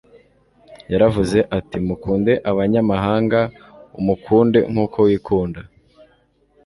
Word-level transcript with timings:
yaravuze 0.91 1.39
ati: 1.57 1.77
mukunde 1.87 2.33
abanyamahanga. 2.51 3.39
Umukunde 3.99 4.59
nk'uko 4.71 4.97
wikunda.» 5.07 5.61